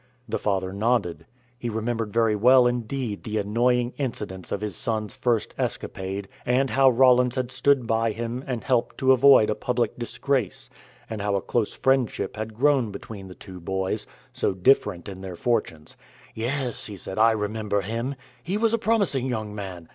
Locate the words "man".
19.53-19.87